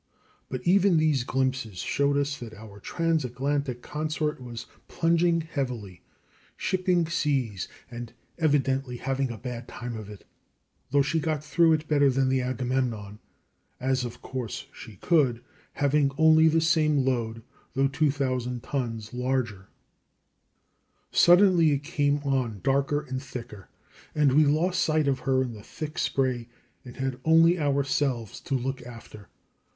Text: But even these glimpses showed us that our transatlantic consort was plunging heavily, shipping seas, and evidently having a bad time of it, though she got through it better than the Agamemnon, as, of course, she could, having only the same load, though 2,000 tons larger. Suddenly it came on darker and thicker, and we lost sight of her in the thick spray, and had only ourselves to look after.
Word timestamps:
But 0.49 0.65
even 0.65 0.97
these 0.97 1.23
glimpses 1.23 1.77
showed 1.77 2.17
us 2.17 2.35
that 2.39 2.55
our 2.55 2.79
transatlantic 2.79 3.83
consort 3.83 4.41
was 4.41 4.65
plunging 4.87 5.41
heavily, 5.41 6.01
shipping 6.57 7.05
seas, 7.07 7.67
and 7.91 8.11
evidently 8.39 8.97
having 8.97 9.29
a 9.29 9.37
bad 9.37 9.67
time 9.67 9.95
of 9.95 10.09
it, 10.09 10.25
though 10.89 11.03
she 11.03 11.19
got 11.19 11.43
through 11.43 11.73
it 11.73 11.87
better 11.87 12.09
than 12.09 12.29
the 12.29 12.41
Agamemnon, 12.41 13.19
as, 13.79 14.03
of 14.03 14.23
course, 14.23 14.65
she 14.73 14.95
could, 14.95 15.43
having 15.73 16.09
only 16.17 16.47
the 16.47 16.61
same 16.61 17.05
load, 17.05 17.43
though 17.75 17.87
2,000 17.87 18.63
tons 18.63 19.13
larger. 19.13 19.67
Suddenly 21.11 21.73
it 21.73 21.83
came 21.83 22.17
on 22.23 22.59
darker 22.63 23.01
and 23.01 23.21
thicker, 23.21 23.69
and 24.15 24.31
we 24.31 24.45
lost 24.45 24.81
sight 24.81 25.07
of 25.07 25.19
her 25.29 25.43
in 25.43 25.53
the 25.53 25.61
thick 25.61 25.99
spray, 25.99 26.49
and 26.83 26.97
had 26.97 27.19
only 27.23 27.59
ourselves 27.59 28.39
to 28.41 28.55
look 28.55 28.81
after. 28.81 29.29